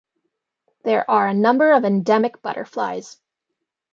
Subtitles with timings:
[0.83, 3.19] There are a number of endemic butterflies.